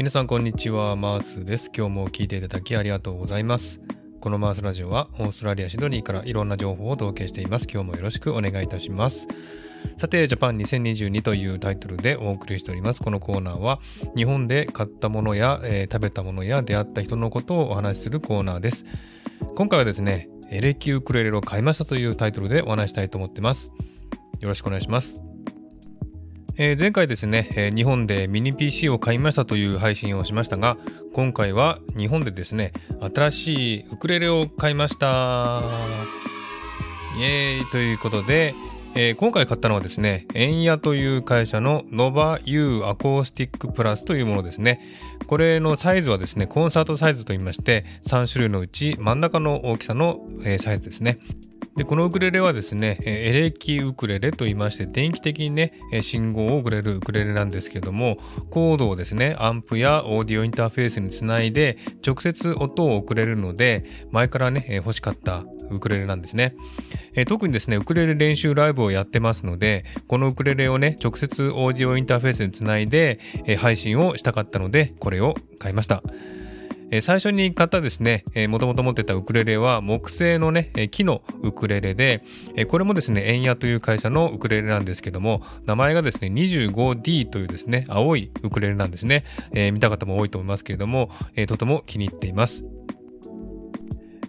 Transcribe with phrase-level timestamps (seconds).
[0.00, 1.70] 皆さんこんにちは、マースです。
[1.76, 3.82] 今日も聞いていただきありがとうございます。
[4.22, 7.68] このマースラジオはオーストラリア・シドニーからいろんな情報をお届けしています。
[7.70, 9.28] 今日もよろしくお願いいたします。
[9.98, 13.02] さて、ジャパン2022というタイトルでお送りしております。
[13.02, 13.78] このコーナーは
[14.16, 18.86] 日本で買ったものや、えー、食べたものや出会った人のことをお話しするコーナーです。
[19.54, 23.74] 今回はですね、エレキウクレレを買いましたというタイトルでお話したいと思ってます。
[24.40, 25.29] よろしくお願いします。
[26.62, 30.76] え、前回ですね、え、日本でミニ PC を買いましたという配信をしましたが、
[31.14, 32.74] 今回は日本でですね、
[33.14, 35.62] 新しいウクレレを買いました。
[37.18, 38.54] イエーイということで、
[38.94, 44.82] えー、今回買ったのはですね、エンヤという会社の Nova U アコースティックプラスというものですね。
[45.28, 51.16] これのサイズはですね、コンサートサイズと言いまして、3種類のうち真ん中の大きさの、え、サイズですね。
[51.76, 58.16] で、このウクレレはですね、エレキウクレレと言いまして、電気的にね、信号を送れるウクレレなんですけども、
[58.50, 66.54] コードをですね、アンプやオーディオインターフェースにつないで、直接音を送れるので、前からね、欲しかったウクレレなんですね。
[67.28, 73.20] 特にですね、ウクレレ練習ライブをやってますので、このウクレレをね、直接オーディオインターフェースにつないで、
[73.58, 76.02] 配信をしたかったので、これを買いました。
[76.90, 82.22] え最初に買ったですね、えー、もともと持ってたウクレレは木製のね、え木のウクレレで、
[82.56, 89.22] えこれもですね、エンヤという会社のウクレレなんですけども、名前がですね、25D というですね、青いウクレレなんですね。
[89.52, 92.64] え見た方も多いと思いますけれども、えとても気に入っています。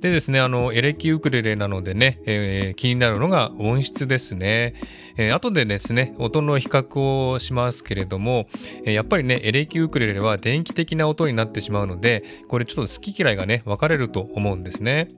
[0.00, 4.74] でですね、あの、エレキウクレレなのでね、えー、気になるのが音質ですね。
[5.16, 8.46] えー、後でですね、音の比較をしますけれども、
[8.84, 15.08] えー、やっぱりね、エレキウクレレは電気的な音になってしまうので、これちょっと好き嫌いがね、分かれると思うんですね。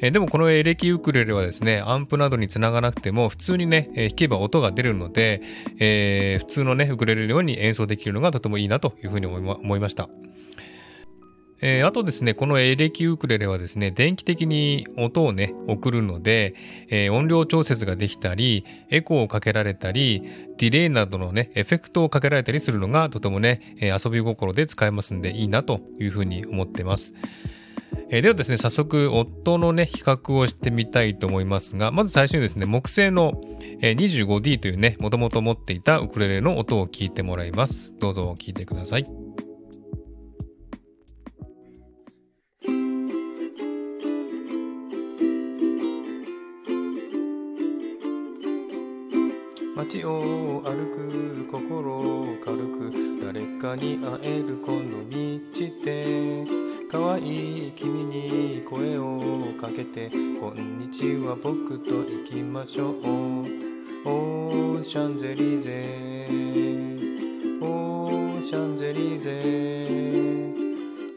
[0.00, 5.42] えー、でもこのエレキウクレレはですね、アンプなどにつながなくても、普通にね、えー、弾けば音が出るので、
[5.78, 10.08] えー、普通のね、ウクレレのように演奏できるのがとてもいいなというふうに思いました。
[11.60, 16.54] えー、あとですね、このエレキウクレレはですね、電気的に音をね、送るので、
[16.88, 20.22] えー、音量調節ができたり、エコーをかけられたり、
[20.58, 27.14] ディレイなどのね、エフェクトをかけられたりするのがとてもね、えー、遊び心で使えますんでいいなというふうに思ってます。
[28.10, 33.40] えー、ではですね、早速、音のね、比較をしてみたいと思いますが、まず最初にですね、木製の
[33.80, 37.94] 25D というね、もともと持っていたウクレレの音を聞いてもらいます。
[37.98, 39.25] どうぞ聞いてください。
[49.88, 52.92] 街を歩く心を軽く
[53.24, 55.14] 誰かに会えるこの道
[55.84, 56.44] で
[56.90, 59.20] 可愛い君に声を
[59.60, 60.10] かけて
[60.40, 62.94] こんにちは僕と行きましょう。
[64.08, 66.26] オーシャンゼリゼ
[67.60, 69.86] オーシャンゼリゼ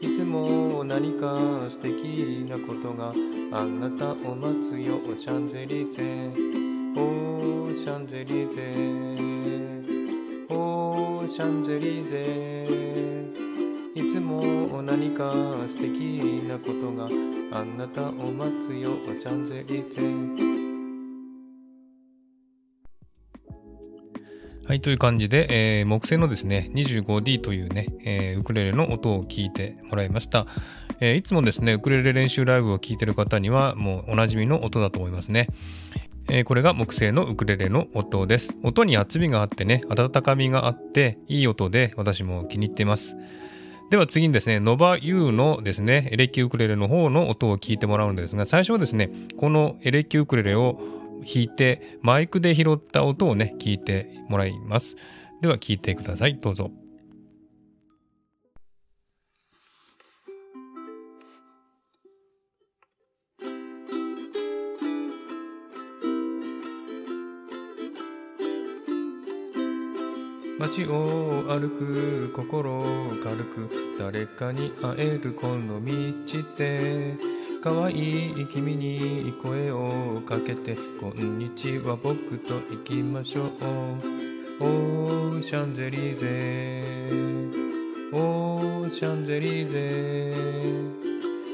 [0.00, 1.36] いつも何か
[1.68, 3.12] 素敵なことが
[3.52, 8.74] あなたを待つよシャンゼリゼオーシャンゼリゼ
[10.48, 12.66] オーシャンゼリゼ
[13.94, 15.32] いつも何か
[15.68, 17.08] 素敵なことが
[17.52, 20.50] あなたを待つよシャンゼリゼ
[24.66, 30.46] はい、という感じで、えー、木製のですね、25D というね、えー、ウクレレの音を聞いてもらいました。
[31.00, 35.48] えー、いつもですね、ウクレレ練習ライブを聞いてる方には、もうおなじみの音だと思いますね。
[36.32, 38.56] えー、これが木製のウクレレの音です。
[38.62, 43.16] 音に厚みがあってね、温かみがあって、いい音で私も気に入っています。
[43.90, 50.80] では次にですね、Nova U のですね、エレキウクレレの方の音を聞いてもらうんですが、最初はですね、このエレキウクレレを
[51.24, 54.96] 弾いて、マイクで拾った音をね、聞いてもらいます。
[55.40, 56.38] では聞いてください。
[56.40, 56.70] どうぞ。
[70.60, 72.82] 街を歩く心
[73.24, 75.92] 軽く誰かに会えるこの道
[76.54, 77.16] で
[77.64, 83.46] 可愛い君に声をかけてこんにちは僕と行きましょう
[84.60, 86.82] オーシャンゼリーゼ
[88.12, 90.34] オーシャンゼリーゼ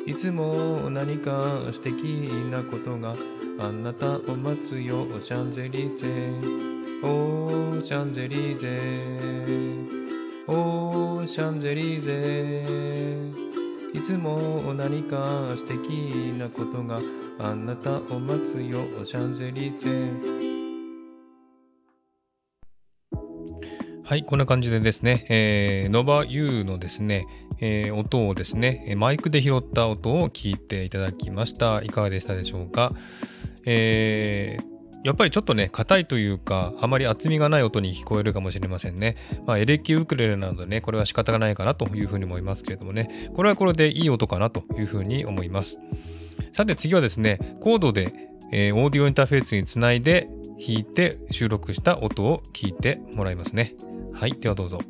[0.04, 2.02] いつも何か素敵
[2.50, 3.14] なことが
[3.60, 8.68] あなたを待つよシャンゼリーゼオーシャンゼリーゼ
[10.48, 12.64] オーシャンゼリーゼ
[13.92, 15.88] いつも何か素敵
[16.38, 16.98] なことが
[17.38, 19.90] あなたを待つよシャンゼリーゼ
[24.04, 27.26] はい、こんな感じでですね、えー、ノバ U のですね、
[27.60, 31.82] えー、音をですね、マイクで拾った音を聞いていただきました。
[31.82, 32.90] いかがでしたでしょうか？
[33.66, 34.75] えー
[35.06, 39.14] やっぱりちょっとね、硬いというか、あまり厚みがない音に聞こえるかもしれませんね。
[39.46, 45.78] まあ、エレキウクレレなどね、これは仕方がないかなというふうに思いますけれどもね、これはこれでいい音かなというふうに思います。
[46.52, 53.74] さて次はですね、コードで、えー、オーディオインターフェースにつないで弾いて収録した音を聞いてもらいますね。
[54.12, 54.80] はい、ではどうぞ。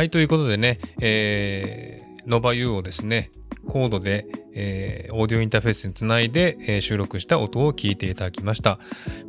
[0.00, 3.30] はい、ということでね、えー、ノバ U をですね、
[3.68, 4.24] コードで、
[4.54, 8.78] えー、オーディオインターフェースにつないで、えー、収録した音を聞いていただきました。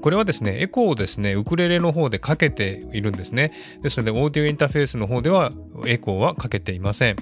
[0.02, 3.50] これはですね、エコーをですね、ウクレレの方でかけているんですね。
[3.82, 5.52] ですので、オーディオインターフェースの方では
[5.86, 7.18] エコーはかけていません。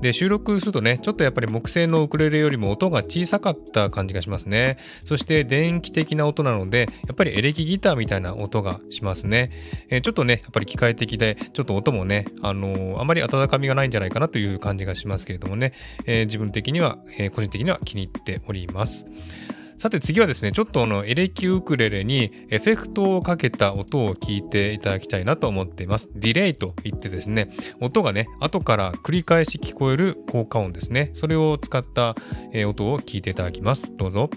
[0.00, 4.78] で、収録するとね、ちょっとやっぱり木製のウクレレよりも音が小さかった感じがしますね。
[5.04, 9.50] そして電気的な音なので、やっぱりエレキギターみたいな音がしますね。
[9.88, 15.72] えー、ちょっとね、やっぱり機械的で、ちょっと音もね、あのー、あまり温かみがないんじゃないかなという感じがしますけれどもね、
[16.06, 19.06] えー、自分的には、え個人的には気に入っております。
[19.80, 26.10] さて次はですね、ちょっとあのエレキウクレレにエフェクトをかけた音を聞いていただきたいなと思っています。
[26.14, 27.46] ディレイと言ってですね、
[27.80, 31.12] 音がね、後から繰り返し聞こえる効果音ですね。
[31.14, 32.14] それを使った
[32.66, 33.96] 音を聞いていただきます。
[33.96, 34.28] どうぞ。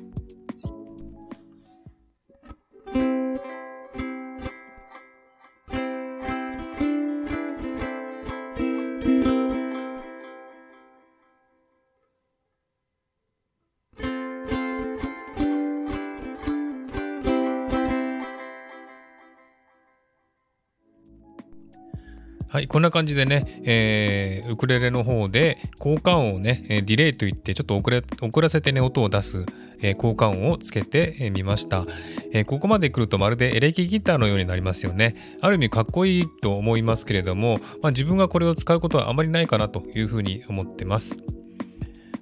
[22.53, 29.47] はい、こんな感じでね、えー、ウクレレの方で効果音をね、ディレイといってちょっと遅れ遅らせてね、音を出す、
[29.81, 31.83] えー、効果音をつけてみました、
[32.31, 35.15] えー、ここまで来るとまるでエレキギターのようになりますよね。
[35.41, 41.32] ある意味かっこいいと思いますけれども、まあ、自分がこれを使うことはあまりないかなというふうに思ってます。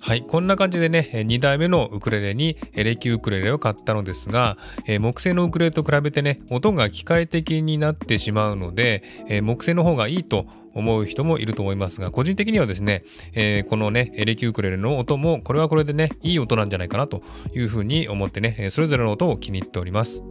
[0.04, 13.04] はい、こんな感じでね、2代目のウクレレにエレキウクレレを買ったのですが、え木製のウクレレと比べてね、音が機械的になってしまうので、え木製の方がいいと思う人もいると思いますが、個人的にはですね、
[13.36, 17.22] え、このね、エレキウクレレの音も、これはこれでね、いい音なんじゃないかなと
[17.54, 20.24] いうふうに思ってね、それぞれの音を気に入っております。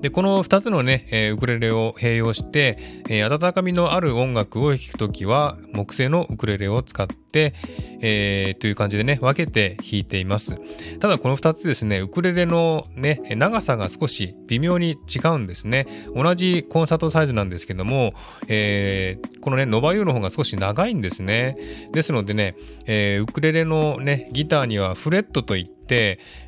[0.00, 7.54] で、この2つのね、えー、ウクレレを併用して、えー、温かみのある音楽を弾くときは、木製のウクレレを使って、
[8.00, 10.56] えー、という感じでね、分けて弾いています。
[11.00, 15.86] ただこの2つですね、ウクレレのね、長さが少し微妙に違うんですね。
[16.14, 18.12] 同じコンサートサイズなんですけども、
[18.48, 21.54] えー、このね、ノバユーの方が少し長いんですね。
[21.92, 22.54] ですのでね、
[22.86, 25.75] えー、ウクレレのね、ギターにはフレットといって、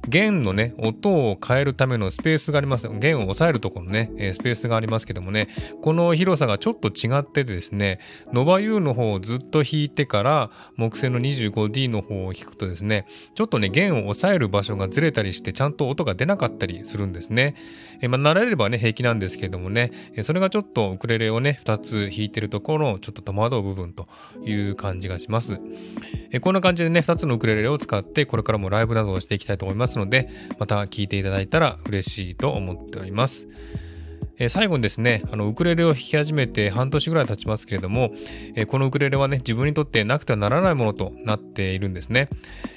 [0.09, 2.89] 弦のね、音を変えるためのスペースがあります。
[2.89, 5.49] 弦を抑えるところのね、スペースがありますけどもね、
[5.83, 8.01] この広さがちょっと違ってですね、
[8.33, 17.55] ノバユーの方をずっと弾いてから、木製の 25D の方を弾くとですね、ちょっとね、弦を抑える場所がずれたりして、ちゃんと音が出なかったりするんですね。
[18.01, 19.91] えまあ、慣れればね、平気なんですけどもね、
[20.23, 24.09] それがちょっとウクレレをね、2つ弾いてるところのちょっと戸惑う部分と
[24.45, 25.61] いう感じがします。
[26.31, 33.47] えこんな感じでね、2つのウクレレを使って、これからもライブなどをしてしていきたいと思いますので、また聴いていただいたら嬉しいと思っております。
[34.41, 38.11] え最後にですね、あのウクレレを弾き始めて半年ぐらい経ちますけれども、
[38.55, 42.29] えこのウクレレはね、自分にとってなくてはならないものとなっているんですね。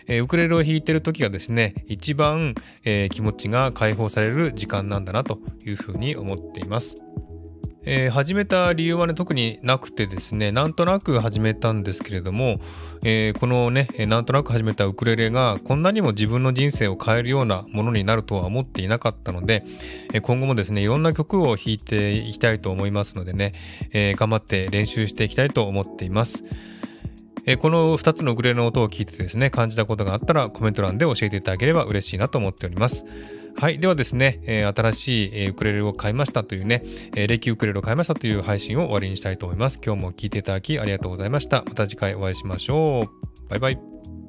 [0.08, 6.98] えウクレレを弾いてる時がですね、一番、え気持ちが解放される時間なんだなというふうに思っています。
[7.84, 12.60] えー、始めた理由はね、特になくてですね、なんとなく始めたんですけれども、
[13.04, 19.64] えー、このね、なんとなく始めたウクレレがこんなにも自分の人生を変えるようなものになるとは思っていなかったので、
[20.22, 23.54] 今後もですね、いろんな曲を弾いていきたいと思いますのでね、
[23.94, 26.44] えー、頑張って練習していきたいと思っています。
[27.48, 33.06] えこの2つのウクレレの音を聞いてですね、感じたことがあったらコメント欄で教えていただければ嬉しいなと思っております。
[33.56, 33.80] はい。
[33.80, 36.84] ではですね、えー、新しい、えウクレレを買いましたというね、
[37.16, 39.80] えー、レキウクレレを買いましたという配信を終わりにしたいと思います。
[39.84, 41.64] 今日も聴いていただきありがとうございました。
[41.66, 43.50] また次回お会いしましょう。
[43.50, 44.21] バイバイ。